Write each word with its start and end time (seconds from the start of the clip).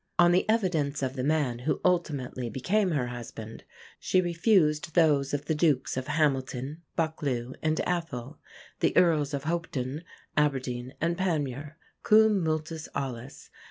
On 0.17 0.31
the 0.31 0.49
evidence 0.49 1.03
of 1.03 1.15
the 1.15 1.23
man 1.23 1.59
who 1.59 1.79
ultimately 1.85 2.49
became 2.49 2.89
her 2.89 3.09
husband 3.09 3.65
she 3.99 4.19
refused 4.19 4.95
those 4.95 5.31
of 5.31 5.45
the 5.45 5.53
Dukes 5.53 5.95
of 5.95 6.07
Hamilton, 6.07 6.81
Buccleuch 6.97 7.55
and 7.61 7.77
Atholl, 7.85 8.39
the 8.79 8.97
Earls 8.97 9.31
of 9.31 9.43
Hopetoun, 9.43 10.01
Aberdeen 10.35 10.95
and 10.99 11.19
Panrnure, 11.19 11.75
_cum 12.03 12.41
multis 12.41 12.87
aliis. 12.95 13.49